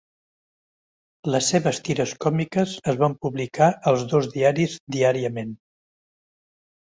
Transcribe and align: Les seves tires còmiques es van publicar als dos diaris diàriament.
Les 1.33 1.49
seves 1.51 1.79
tires 1.89 2.13
còmiques 2.25 2.73
es 2.93 2.97
van 3.03 3.15
publicar 3.25 3.67
als 3.91 4.05
dos 4.13 4.29
diaris 4.37 4.75
diàriament. 4.97 5.53